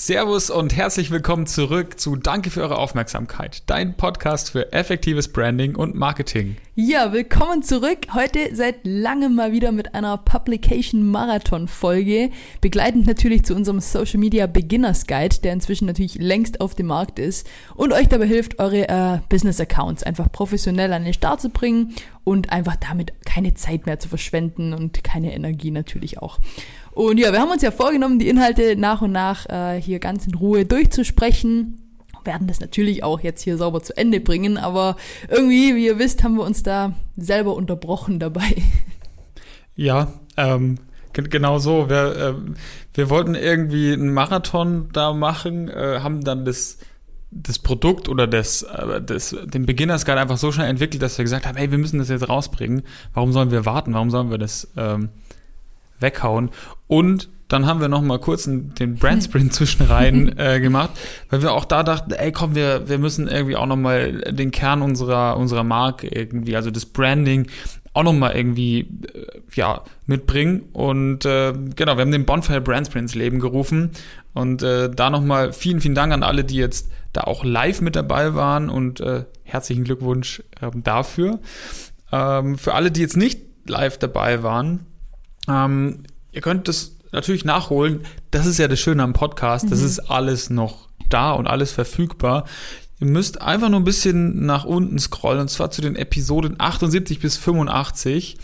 [0.00, 5.74] Servus und herzlich willkommen zurück zu Danke für eure Aufmerksamkeit, dein Podcast für effektives Branding
[5.74, 6.56] und Marketing.
[6.76, 8.06] Ja, willkommen zurück.
[8.14, 12.30] Heute seit langem mal wieder mit einer Publication Marathon Folge,
[12.60, 17.18] begleitend natürlich zu unserem Social Media Beginners Guide, der inzwischen natürlich längst auf dem Markt
[17.18, 21.50] ist und euch dabei hilft, eure äh, Business Accounts einfach professionell an den Start zu
[21.50, 21.92] bringen
[22.22, 26.38] und einfach damit keine Zeit mehr zu verschwenden und keine Energie natürlich auch.
[26.98, 30.26] Und ja, wir haben uns ja vorgenommen, die Inhalte nach und nach äh, hier ganz
[30.26, 31.80] in Ruhe durchzusprechen.
[32.24, 34.96] Werden das natürlich auch jetzt hier sauber zu Ende bringen, aber
[35.28, 38.56] irgendwie, wie ihr wisst, haben wir uns da selber unterbrochen dabei.
[39.76, 40.80] Ja, ähm,
[41.12, 41.88] genau so.
[41.88, 42.34] Wir, äh,
[42.94, 46.78] wir wollten irgendwie einen Marathon da machen, äh, haben dann das
[47.30, 51.24] das Produkt oder das, äh, das, den Beginners Guide einfach so schnell entwickelt, dass wir
[51.24, 52.82] gesagt haben, hey, wir müssen das jetzt rausbringen.
[53.14, 53.94] Warum sollen wir warten?
[53.94, 55.10] Warum sollen wir das ähm,
[56.00, 56.50] weghauen.
[56.86, 60.90] Und dann haben wir noch mal kurz den Brand Sprint zwischen rein äh, gemacht,
[61.30, 64.50] weil wir auch da dachten, ey, komm, wir, wir müssen irgendwie auch noch mal den
[64.50, 67.48] Kern unserer unserer Marke irgendwie, also das Branding
[67.94, 72.86] auch noch mal irgendwie äh, ja mitbringen und äh, genau, wir haben den Bonfire Brand
[72.86, 73.90] Sprint ins Leben gerufen
[74.34, 77.80] und äh, da noch mal vielen vielen Dank an alle, die jetzt da auch live
[77.80, 81.40] mit dabei waren und äh, herzlichen Glückwunsch äh, dafür.
[82.12, 84.86] Ähm, für alle, die jetzt nicht live dabei waren,
[85.48, 88.00] ähm, ihr könnt das natürlich nachholen.
[88.30, 89.66] Das ist ja das Schöne am Podcast.
[89.66, 89.70] Mhm.
[89.70, 92.44] Das ist alles noch da und alles verfügbar.
[93.00, 97.20] Ihr müsst einfach nur ein bisschen nach unten scrollen und zwar zu den Episoden 78
[97.20, 98.36] bis 85.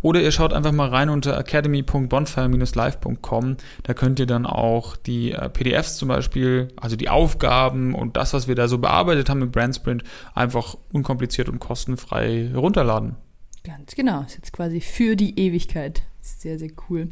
[0.00, 3.56] Oder ihr schaut einfach mal rein unter academy.bonfire-live.com.
[3.82, 8.32] Da könnt ihr dann auch die äh, PDFs zum Beispiel, also die Aufgaben und das,
[8.32, 13.16] was wir da so bearbeitet haben mit Brandsprint, einfach unkompliziert und kostenfrei runterladen.
[13.64, 16.04] Ganz genau, ist jetzt quasi für die Ewigkeit.
[16.36, 17.08] Sehr, sehr cool.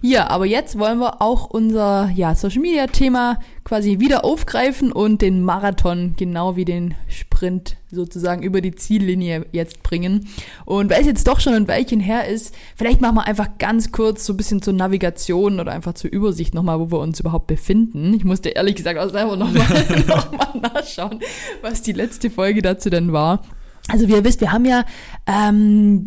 [0.00, 5.20] Ja, aber jetzt wollen wir auch unser ja, Social Media Thema quasi wieder aufgreifen und
[5.20, 10.28] den Marathon genau wie den Sprint sozusagen über die Ziellinie jetzt bringen.
[10.64, 13.92] Und weil es jetzt doch schon ein Weilchen her ist, vielleicht machen wir einfach ganz
[13.92, 17.48] kurz so ein bisschen zur Navigation oder einfach zur Übersicht nochmal, wo wir uns überhaupt
[17.48, 18.14] befinden.
[18.14, 21.20] Ich musste ehrlich gesagt auch selber nochmal noch nachschauen,
[21.60, 23.42] was die letzte Folge dazu denn war.
[23.92, 24.84] Also wie ihr wisst, wir haben ja
[25.26, 26.04] ähm,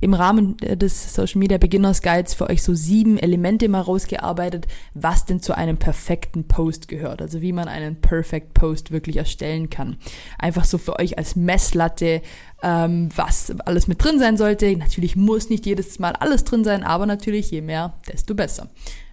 [0.00, 5.24] im Rahmen des Social Media Beginners Guides für euch so sieben Elemente mal rausgearbeitet, was
[5.24, 7.20] denn zu einem perfekten Post gehört.
[7.20, 9.96] Also wie man einen Perfect Post wirklich erstellen kann.
[10.38, 12.22] Einfach so für euch als Messlatte,
[12.62, 14.76] ähm, was alles mit drin sein sollte.
[14.76, 18.68] Natürlich muss nicht jedes Mal alles drin sein, aber natürlich je mehr, desto besser.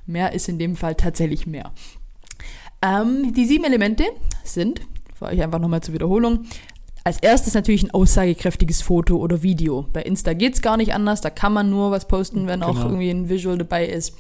[0.06, 1.72] Mehr ist in dem Fall tatsächlich mehr.
[2.84, 4.03] Ähm, die sieben Elemente
[4.44, 4.82] sind,
[5.16, 6.46] für euch einfach nochmal zur Wiederholung,
[7.03, 9.88] als erstes natürlich ein aussagekräftiges Foto oder Video.
[9.91, 12.72] Bei Insta geht's gar nicht anders, da kann man nur was posten, wenn genau.
[12.72, 14.16] auch irgendwie ein Visual dabei ist.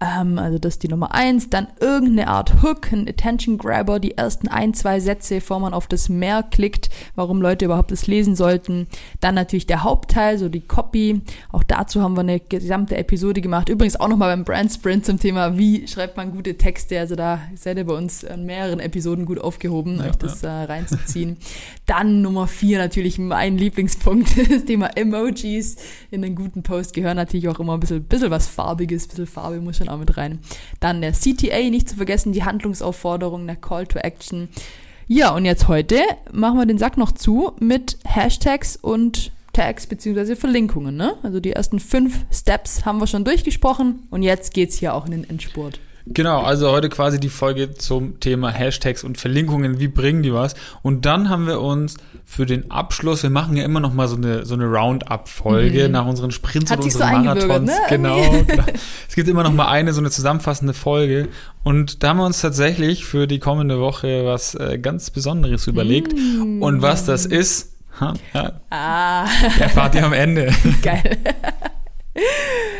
[0.00, 1.50] Ähm, also das ist die Nummer eins.
[1.50, 5.86] Dann irgendeine Art Hook, ein Attention Grabber, die ersten ein, zwei Sätze, bevor man auf
[5.86, 8.86] das Mehr klickt, warum Leute überhaupt das lesen sollten.
[9.20, 11.20] Dann natürlich der Hauptteil, so die Copy.
[11.52, 13.68] Auch dazu haben wir eine gesamte Episode gemacht.
[13.68, 16.98] Übrigens auch nochmal beim Brand Sprint zum Thema, wie schreibt man gute Texte.
[16.98, 20.62] Also da seid ihr bei uns in mehreren Episoden gut aufgehoben, ja, euch das ja.
[20.62, 21.36] äh, reinzuziehen.
[21.86, 25.76] Dann Nummer vier natürlich mein Lieblingspunkt, das Thema Emojis.
[26.10, 29.26] In einen guten Post gehören natürlich auch immer ein bisschen, bisschen was Farbiges, ein bisschen
[29.26, 30.40] Farbe muss schon auch mit rein.
[30.80, 34.48] Dann der CTA, nicht zu vergessen, die Handlungsaufforderung, der Call to Action.
[35.08, 36.00] Ja, und jetzt heute
[36.32, 40.36] machen wir den Sack noch zu mit Hashtags und Tags bzw.
[40.36, 40.96] Verlinkungen.
[40.96, 41.14] Ne?
[41.22, 45.04] Also die ersten fünf Steps haben wir schon durchgesprochen und jetzt geht es hier auch
[45.06, 45.80] in den Endspurt.
[46.06, 50.54] Genau, also heute quasi die Folge zum Thema Hashtags und Verlinkungen, wie bringen die was?
[50.82, 54.16] Und dann haben wir uns für den Abschluss, wir machen ja immer noch mal so
[54.16, 55.92] eine so eine Roundup-Folge mhm.
[55.92, 57.70] nach unseren Sprints Hat und unseren so Marathons.
[57.70, 57.78] Ne?
[57.88, 58.64] Genau, genau.
[59.08, 61.28] Es gibt immer noch mal eine so eine zusammenfassende Folge
[61.62, 66.14] und da haben wir uns tatsächlich für die kommende Woche was äh, ganz Besonderes überlegt
[66.14, 66.62] mhm.
[66.62, 69.26] und was das ist, ha, ja, ah.
[69.60, 70.52] erfahrt ihr am Ende.
[70.82, 71.18] Geil.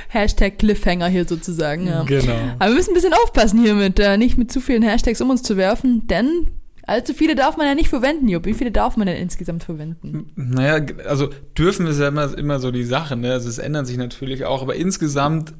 [0.09, 1.87] Hashtag Cliffhanger hier sozusagen.
[1.87, 2.03] Ja.
[2.05, 2.35] Genau.
[2.59, 5.31] Aber wir müssen ein bisschen aufpassen hier mit, äh, nicht mit zu vielen Hashtags um
[5.31, 6.49] uns zu werfen, denn
[6.87, 8.47] allzu viele darf man ja nicht verwenden, Jupp.
[8.47, 10.33] Wie viele darf man denn insgesamt verwenden?
[10.37, 13.33] Naja, also dürfen ist ja immer, immer so die Sache, ne?
[13.33, 15.55] Also es ändert sich natürlich auch, aber insgesamt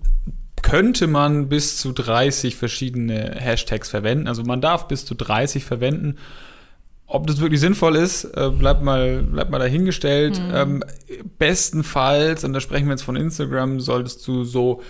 [0.63, 4.29] könnte man bis zu 30 verschiedene Hashtags verwenden.
[4.29, 6.17] Also man darf bis zu 30 verwenden.
[7.15, 10.41] Ob das wirklich sinnvoll ist, äh, bleibt mal, bleibt mal dahingestellt.
[10.41, 10.55] Mhm.
[10.55, 10.85] Ähm,
[11.39, 14.81] bestenfalls, und da sprechen wir jetzt von Instagram, solltest du so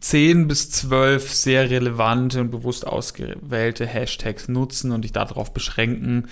[0.00, 6.26] 10 bis 12 sehr relevante und bewusst ausgewählte Hashtags nutzen und dich darauf beschränken,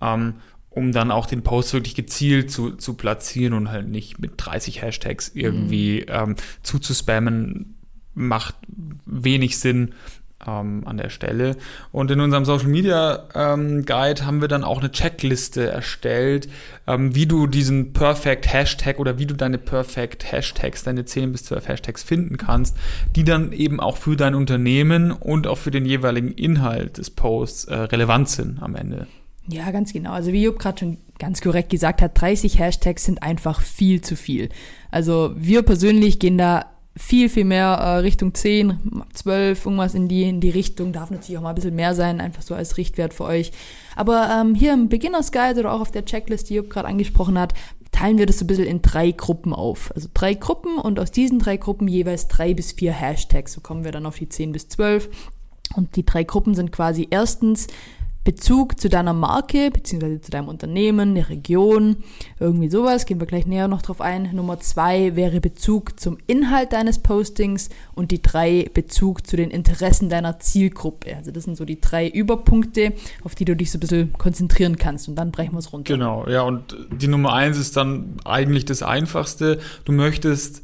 [0.00, 0.34] ähm,
[0.70, 4.80] um dann auch den Post wirklich gezielt zu, zu platzieren und halt nicht mit 30
[4.80, 6.14] Hashtags irgendwie mhm.
[6.14, 7.78] ähm, zuzuspammen,
[8.14, 8.54] macht
[9.06, 9.92] wenig Sinn.
[10.46, 11.56] Ähm, an der Stelle.
[11.92, 16.48] Und in unserem Social Media ähm, Guide haben wir dann auch eine Checkliste erstellt,
[16.86, 21.44] ähm, wie du diesen Perfect Hashtag oder wie du deine Perfect Hashtags, deine 10 bis
[21.44, 22.76] 12 Hashtags finden kannst,
[23.16, 27.66] die dann eben auch für dein Unternehmen und auch für den jeweiligen Inhalt des Posts
[27.66, 29.06] äh, relevant sind am Ende.
[29.46, 30.12] Ja, ganz genau.
[30.12, 34.16] Also wie Jupp gerade schon ganz korrekt gesagt hat, 30 Hashtags sind einfach viel zu
[34.16, 34.48] viel.
[34.90, 40.28] Also wir persönlich gehen da viel, viel mehr äh, Richtung 10, 12, irgendwas in die,
[40.28, 40.92] in die Richtung.
[40.92, 43.52] Darf natürlich auch mal ein bisschen mehr sein, einfach so als Richtwert für euch.
[43.96, 47.38] Aber ähm, hier im Beginners Guide oder auch auf der Checklist, die Jupp gerade angesprochen
[47.38, 47.54] hat,
[47.90, 49.92] teilen wir das so ein bisschen in drei Gruppen auf.
[49.94, 53.52] Also drei Gruppen und aus diesen drei Gruppen jeweils drei bis vier Hashtags.
[53.52, 55.08] So kommen wir dann auf die 10 bis 12.
[55.76, 57.66] Und die drei Gruppen sind quasi erstens
[58.24, 61.98] Bezug zu deiner Marke, beziehungsweise zu deinem Unternehmen, der Region,
[62.40, 64.30] irgendwie sowas, gehen wir gleich näher noch drauf ein.
[64.32, 70.08] Nummer zwei wäre Bezug zum Inhalt deines Postings und die drei Bezug zu den Interessen
[70.08, 71.14] deiner Zielgruppe.
[71.16, 72.94] Also das sind so die drei Überpunkte,
[73.24, 75.92] auf die du dich so ein bisschen konzentrieren kannst und dann brechen wir es runter.
[75.92, 79.60] Genau, ja, und die Nummer eins ist dann eigentlich das Einfachste.
[79.84, 80.62] Du möchtest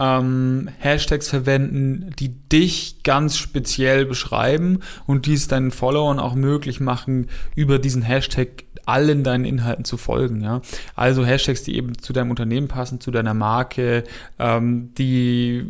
[0.00, 6.80] ähm, Hashtags verwenden, die dich ganz speziell beschreiben und die es deinen Followern auch möglich
[6.80, 10.40] machen, über diesen Hashtag allen deinen Inhalten zu folgen.
[10.40, 10.62] Ja?
[10.96, 14.04] Also Hashtags, die eben zu deinem Unternehmen passen, zu deiner Marke,
[14.38, 15.64] ähm, die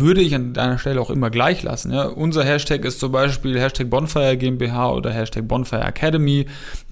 [0.00, 1.92] würde ich an deiner Stelle auch immer gleich lassen.
[1.92, 2.04] Ja.
[2.04, 6.46] Unser Hashtag ist zum Beispiel Hashtag Bonfire GmbH oder Hashtag Bonfire Academy,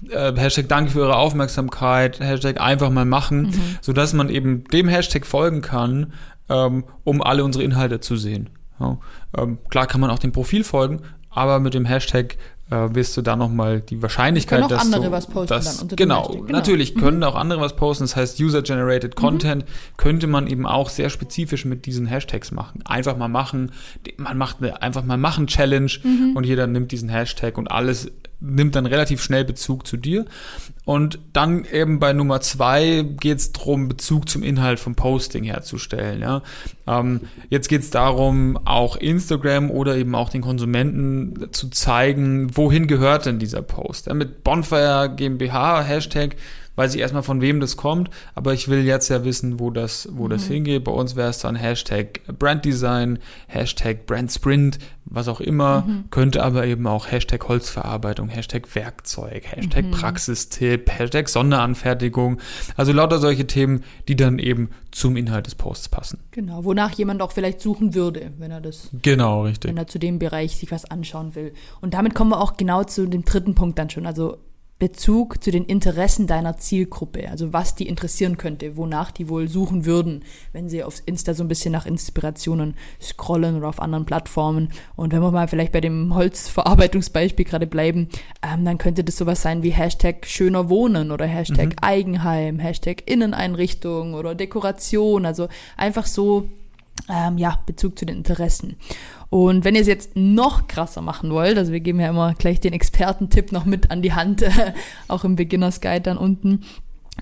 [0.09, 3.77] äh, Hashtag Danke für eure Aufmerksamkeit, Hashtag einfach mal machen, mhm.
[3.81, 6.13] sodass man eben dem Hashtag folgen kann,
[6.49, 8.49] ähm, um alle unsere Inhalte zu sehen.
[8.79, 8.97] Ja.
[9.37, 12.37] Ähm, klar kann man auch dem Profil folgen, aber mit dem Hashtag
[12.69, 15.77] äh, wirst du da nochmal die Wahrscheinlichkeit, können auch dass andere du, was posten dass,
[15.77, 16.99] dann unter genau, genau, natürlich mhm.
[16.99, 18.03] können auch andere was posten.
[18.05, 19.69] Das heißt, User-Generated Content mhm.
[19.97, 22.81] könnte man eben auch sehr spezifisch mit diesen Hashtags machen.
[22.85, 23.71] Einfach mal machen.
[24.17, 26.33] Man macht eine einfach mal machen Challenge mhm.
[26.35, 28.11] und jeder nimmt diesen Hashtag und alles
[28.43, 30.25] nimmt dann relativ schnell Bezug zu dir.
[30.85, 36.21] Und dann eben bei Nummer zwei geht es darum, Bezug zum Inhalt vom Posting herzustellen.
[36.21, 36.41] Ja.
[36.85, 42.87] Ähm, jetzt geht es darum, auch Instagram oder eben auch den Konsumenten zu zeigen, wohin
[42.87, 44.07] gehört denn dieser Post.
[44.07, 46.35] Ja, mit Bonfire GmbH Hashtag
[46.75, 50.09] weiß ich erstmal von wem das kommt, aber ich will jetzt ja wissen, wo das,
[50.11, 50.29] wo mhm.
[50.29, 50.83] das hingeht.
[50.83, 56.05] Bei uns wäre es dann Hashtag Branddesign, Hashtag Brandsprint, was auch immer, mhm.
[56.09, 59.91] könnte aber eben auch Hashtag Holzverarbeitung, Hashtag Werkzeug, Hashtag mhm.
[59.91, 62.39] Praxistipp, Hashtag Sonderanfertigung.
[62.75, 66.19] Also lauter solche Themen, die dann eben zum Inhalt des Posts passen.
[66.31, 68.89] Genau, wonach jemand auch vielleicht suchen würde, wenn er das.
[69.01, 69.69] Genau, richtig.
[69.69, 71.53] Wenn er zu dem Bereich sich was anschauen will.
[71.81, 74.05] Und damit kommen wir auch genau zu dem dritten Punkt dann schon.
[74.05, 74.37] Also
[74.83, 79.85] Bezug zu den Interessen deiner Zielgruppe, also was die interessieren könnte, wonach die wohl suchen
[79.85, 84.73] würden, wenn sie auf Insta so ein bisschen nach Inspirationen scrollen oder auf anderen Plattformen.
[84.97, 88.09] Und wenn wir mal vielleicht bei dem Holzverarbeitungsbeispiel gerade bleiben,
[88.41, 91.75] ähm, dann könnte das sowas sein wie Hashtag schöner Wohnen oder Hashtag mhm.
[91.79, 95.47] Eigenheim, Hashtag Inneneinrichtung oder Dekoration, also
[95.77, 96.49] einfach so
[97.09, 98.75] ähm, ja, Bezug zu den Interessen.
[99.33, 102.59] Und wenn ihr es jetzt noch krasser machen wollt, also wir geben ja immer gleich
[102.59, 104.43] den Expertentipp noch mit an die Hand,
[105.07, 106.59] auch im Beginners Guide dann unten,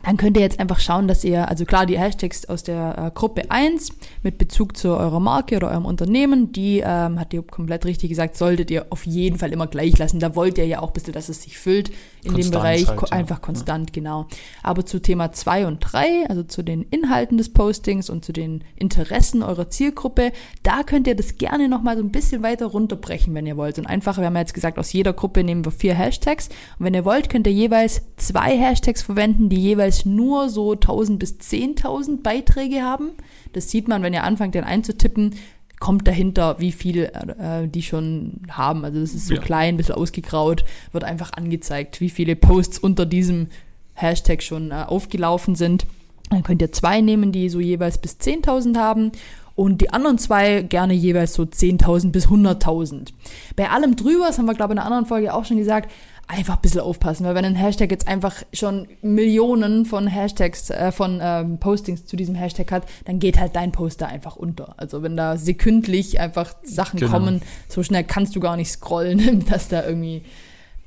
[0.04, 3.12] dann könnt ihr jetzt einfach schauen, dass ihr, also klar, die Hashtags aus der äh,
[3.18, 3.94] Gruppe 1
[4.24, 8.36] mit Bezug zu eurer Marke oder eurem Unternehmen, die ähm, hat ihr komplett richtig gesagt,
[8.36, 10.20] solltet ihr auf jeden Fall immer gleich lassen.
[10.20, 11.92] Da wollt ihr ja auch ein bisschen, dass es sich füllt
[12.24, 13.18] in Konstanz dem Bereich, halt, ja.
[13.18, 13.94] einfach konstant, ja.
[13.94, 14.28] genau.
[14.64, 18.64] Aber zu Thema 2 und 3, also zu den Inhalten des Postings und zu den
[18.76, 20.32] Interessen eurer Zielgruppe,
[20.64, 23.78] da könnt ihr das gerne nochmal so ein bisschen weiter runterbrechen, wenn ihr wollt.
[23.78, 26.50] Und einfach, wir haben ja jetzt gesagt, aus jeder Gruppe nehmen wir vier Hashtags.
[26.80, 30.74] Und wenn ihr wollt, könnt ihr jeweils zwei Hashtags verwenden, die jeweils jeweils nur so
[30.74, 33.12] 1000 bis 10.000 Beiträge haben.
[33.54, 35.36] Das sieht man, wenn ihr anfangt, den einzutippen,
[35.82, 38.86] kommt dahinter, wie viel äh, die schon haben.
[38.86, 39.42] Also das ist so ja.
[39.42, 43.48] klein, ein bisschen ausgegraut, wird einfach angezeigt, wie viele Posts unter diesem
[43.96, 45.86] Hashtag schon äh, aufgelaufen sind.
[46.30, 49.12] Dann könnt ihr zwei nehmen, die so jeweils bis 10.000 haben
[49.56, 53.10] und die anderen zwei gerne jeweils so 10.000 bis 100.000.
[53.56, 55.92] Bei allem drüber, das haben wir glaube ich in einer anderen Folge auch schon gesagt,
[56.32, 60.92] einfach ein bisschen aufpassen, weil wenn ein Hashtag jetzt einfach schon Millionen von Hashtags, äh,
[60.92, 64.76] von ähm, Postings zu diesem Hashtag hat, dann geht halt dein Poster einfach unter.
[64.78, 67.12] Also wenn da sekündlich einfach Sachen genau.
[67.12, 70.24] kommen, so schnell kannst du gar nicht scrollen, dass da irgendwie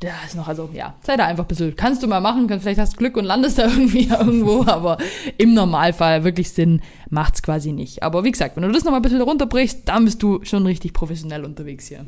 [0.01, 2.81] da ist noch, also ja, sei da einfach ein bisschen, kannst du mal machen, vielleicht
[2.81, 4.99] hast du Glück und landest da irgendwie irgendwo, aber
[5.39, 8.03] im Normalfall wirklich Sinn macht's quasi nicht.
[8.03, 10.67] Aber wie gesagt, wenn du das noch mal ein bisschen runterbrichst, dann bist du schon
[10.67, 12.05] richtig professionell unterwegs hier.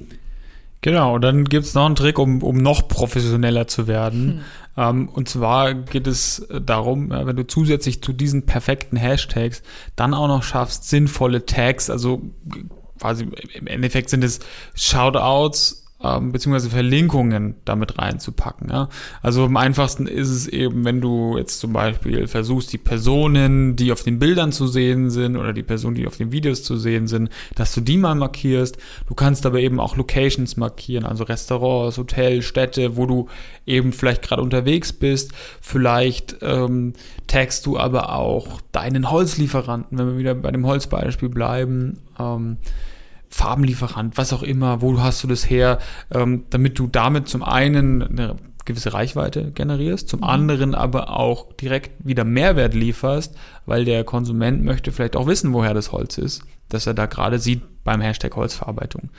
[0.80, 4.26] Genau, dann gibt es noch einen Trick, um, um noch professioneller zu werden.
[4.26, 4.40] Hm.
[4.76, 9.62] Ähm, und zwar geht es darum, wenn du zusätzlich zu diesen perfekten Hashtags
[9.96, 12.22] dann auch noch schaffst, sinnvolle Tags, also
[13.00, 14.40] quasi im Endeffekt sind es
[14.74, 18.68] Shoutouts ähm, beziehungsweise Verlinkungen damit reinzupacken.
[18.70, 18.88] Ja?
[19.22, 23.92] Also am einfachsten ist es eben, wenn du jetzt zum Beispiel versuchst, die Personen, die
[23.92, 27.06] auf den Bildern zu sehen sind oder die Personen, die auf den Videos zu sehen
[27.06, 28.76] sind, dass du die mal markierst.
[29.08, 33.28] Du kannst aber eben auch Locations markieren, also Restaurants, Hotels, Städte, wo du
[33.64, 35.32] eben vielleicht gerade unterwegs bist.
[35.62, 36.92] Vielleicht ähm,
[37.26, 42.00] tagst du aber auch deinen Holzlieferanten, wenn wir wieder bei dem Holzbeispiel bleiben.
[42.18, 42.58] Ähm,
[43.28, 45.78] Farbenlieferant, was auch immer, wo hast du das her,
[46.12, 50.26] ähm, damit du damit zum einen eine gewisse Reichweite generierst, zum mhm.
[50.26, 55.72] anderen aber auch direkt wieder Mehrwert lieferst, weil der Konsument möchte vielleicht auch wissen, woher
[55.72, 59.10] das Holz ist, dass er da gerade sieht beim Hashtag Holzverarbeitung.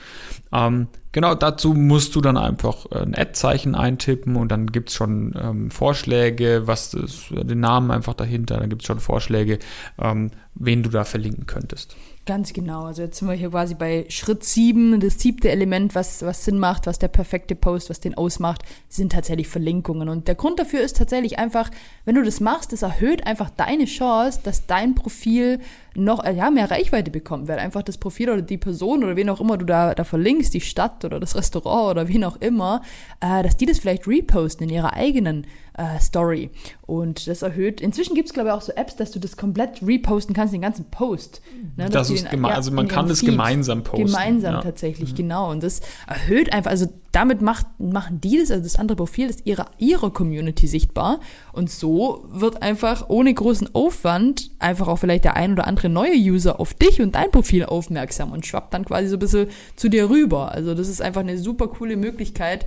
[0.51, 5.71] Ähm, genau dazu musst du dann einfach ein Ad-Zeichen eintippen und dann gibt's schon ähm,
[5.71, 9.59] Vorschläge, was das, den Namen einfach dahinter, dann gibt's schon Vorschläge,
[9.99, 11.95] ähm, wen du da verlinken könntest.
[12.27, 12.83] Ganz genau.
[12.83, 14.99] Also jetzt sind wir hier quasi bei Schritt sieben.
[14.99, 19.13] Das siebte Element, was, was Sinn macht, was der perfekte Post, was den ausmacht, sind
[19.13, 20.09] tatsächlich Verlinkungen.
[20.09, 21.71] Und der Grund dafür ist tatsächlich einfach,
[22.03, 25.59] wenn du das machst, das erhöht einfach deine Chance, dass dein Profil
[25.97, 27.47] noch äh, ja, mehr Reichweite bekommt.
[27.47, 30.53] Weil einfach das Profil oder die Person oder wen auch immer du da, da verlinkst,
[30.53, 32.81] die Stadt oder das Restaurant oder wen auch immer,
[33.19, 36.49] äh, dass die das vielleicht reposten in ihrer eigenen äh, Story.
[36.85, 37.81] Und das erhöht.
[37.81, 40.61] Inzwischen gibt es, glaube ich, auch so Apps, dass du das komplett reposten kannst, den
[40.61, 41.41] ganzen Post.
[41.75, 44.07] Ne, das ist den, ja, also man kann das gemeinsam posten.
[44.07, 44.61] Gemeinsam ja.
[44.61, 45.15] tatsächlich, mhm.
[45.15, 45.51] genau.
[45.51, 49.45] Und das erhöht einfach, also damit macht, machen die das, also das andere Profil ist
[49.45, 51.19] ihrer, ihrer Community sichtbar.
[51.53, 56.15] Und so wird einfach ohne großen Aufwand einfach auch vielleicht der ein oder andere neue
[56.15, 59.89] User auf dich und dein Profil aufmerksam und schwappt dann quasi so ein bisschen zu
[59.89, 60.51] dir rüber.
[60.51, 62.65] Also das ist einfach eine super coole Möglichkeit,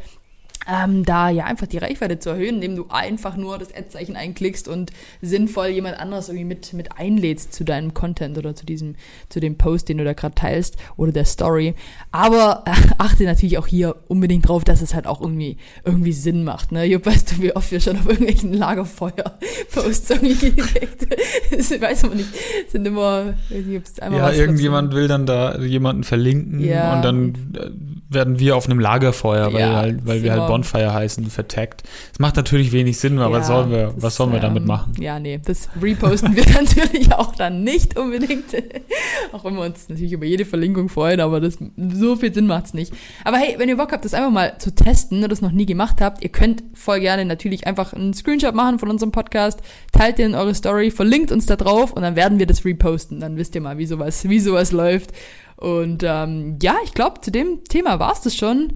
[0.68, 4.68] ähm, da ja einfach die Reichweite zu erhöhen, indem du einfach nur das Ad-Zeichen einklickst
[4.68, 8.96] und sinnvoll jemand anderes irgendwie mit, mit einlädst zu deinem Content oder zu diesem,
[9.28, 11.74] zu dem Post, den du da gerade teilst oder der Story.
[12.12, 16.44] Aber äh, achte natürlich auch hier unbedingt drauf, dass es halt auch irgendwie, irgendwie Sinn
[16.44, 16.72] macht.
[16.72, 16.84] Ne?
[16.84, 21.06] Jupp, weißt du, wie oft wir schon auf irgendwelchen Lagerfeuer-Posts irgendwie gekriegt
[21.50, 22.28] Das weiß man nicht.
[22.68, 26.96] Sind immer, weiß nicht, einmal Ja, irgendjemand will dann da jemanden verlinken ja.
[26.96, 27.70] und dann äh,
[28.10, 31.84] werden wir auf einem Lagerfeuer, weil, ja, halt, weil wir halt Bonfire heißen, vertaggt.
[32.10, 34.66] Das macht natürlich wenig Sinn, aber ja, was sollen wir, was sollen wir ähm, damit
[34.66, 34.94] machen?
[34.98, 38.46] Ja, nee, das reposten wir natürlich auch dann nicht unbedingt.
[39.32, 42.74] auch wenn wir uns natürlich über jede Verlinkung freuen, aber das, so viel Sinn macht's
[42.74, 42.92] nicht.
[43.24, 45.66] Aber hey, wenn ihr Bock habt, das einfach mal zu testen, und das noch nie
[45.66, 49.60] gemacht habt, ihr könnt voll gerne natürlich einfach einen Screenshot machen von unserem Podcast,
[49.92, 53.20] teilt den in eure Story, verlinkt uns da drauf und dann werden wir das reposten.
[53.20, 55.12] Dann wisst ihr mal, wie sowas, wie sowas läuft.
[55.60, 58.72] Und ähm, ja, ich glaube, zu dem Thema war es das schon.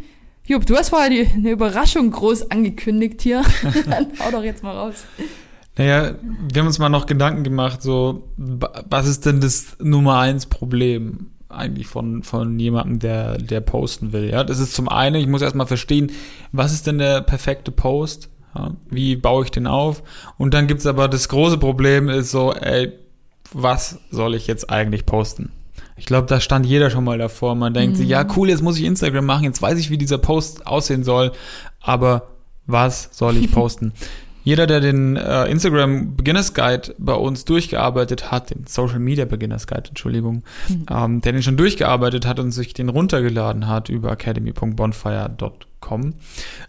[0.47, 3.43] Jupp, du hast vorher die, eine Überraschung groß angekündigt hier.
[3.87, 5.07] Dann hau doch jetzt mal raus.
[5.77, 10.47] Naja, wir haben uns mal noch Gedanken gemacht, so, was ist denn das Nummer eins
[10.47, 14.31] Problem eigentlich von, von jemandem, der, der posten will?
[14.31, 16.13] Ja, das ist zum einen, ich muss erstmal verstehen,
[16.53, 18.29] was ist denn der perfekte Post?
[18.55, 20.03] Ja, wie baue ich den auf?
[20.37, 22.93] Und dann gibt's aber das große Problem ist so, ey,
[23.53, 25.51] was soll ich jetzt eigentlich posten?
[25.97, 27.55] Ich glaube, da stand jeder schon mal davor.
[27.55, 27.99] Man denkt mhm.
[27.99, 31.05] sich, ja, cool, jetzt muss ich Instagram machen, jetzt weiß ich, wie dieser Post aussehen
[31.05, 31.33] soll,
[31.81, 32.29] aber
[32.67, 33.93] was soll ich posten?
[34.45, 39.67] Jeder, der den äh, Instagram Beginners Guide bei uns durchgearbeitet hat, den Social Media Beginners
[39.67, 40.85] Guide, Entschuldigung, mhm.
[40.91, 46.15] ähm, der den schon durchgearbeitet hat und sich den runtergeladen hat über academy.bonfire.com,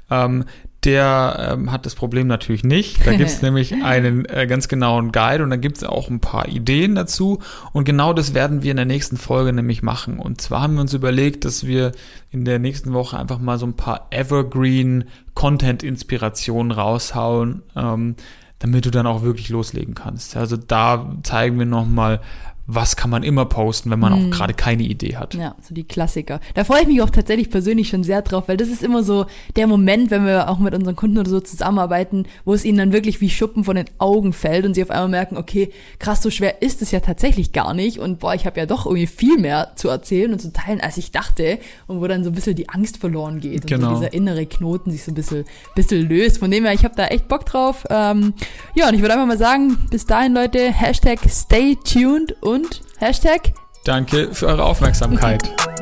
[0.10, 0.46] ähm,
[0.86, 3.06] der ähm, hat das Problem natürlich nicht.
[3.06, 6.20] Da gibt es nämlich einen äh, ganz genauen Guide und da gibt es auch ein
[6.20, 7.39] paar Ideen dazu.
[7.74, 10.20] Und genau das werden wir in der nächsten Folge nämlich machen.
[10.20, 11.92] Und zwar haben wir uns überlegt, dass wir
[12.32, 18.15] in der nächsten Woche einfach mal so ein paar Evergreen Content-Inspirationen raushauen, ähm,
[18.60, 20.38] damit du dann auch wirklich loslegen kannst.
[20.38, 22.22] Also da zeigen wir nochmal,
[22.67, 24.25] was kann man immer posten, wenn man hm.
[24.25, 25.36] auch gerade keine Idee hat.
[25.36, 26.39] Ja, so die Klassiker.
[26.55, 29.25] Da freue ich mich auch tatsächlich persönlich schon sehr drauf, weil das ist immer so
[29.55, 32.91] der Moment, wenn wir auch mit unseren Kunden oder so zusammenarbeiten, wo es ihnen dann
[32.91, 36.29] wirklich wie Schuppen von den Augen fällt und sie auf einmal merken, okay, krass, so
[36.29, 39.38] schwer ist es ja tatsächlich gar nicht und boah, ich habe ja doch irgendwie viel
[39.38, 42.55] mehr zu erzählen und zu teilen, als ich dachte und wo dann so ein bisschen
[42.55, 43.89] die Angst verloren geht und genau.
[43.89, 45.45] so dieser innere Knoten sich so ein bisschen,
[45.75, 46.39] bisschen löst.
[46.39, 47.86] Von dem her, ich habe da echt Bock drauf.
[47.89, 48.34] Ähm,
[48.74, 52.81] ja, und ich würde einfach mal sagen, bis dahin, Leute, Hashtag stay tuned und und
[52.97, 55.43] Hashtag Danke für eure Aufmerksamkeit.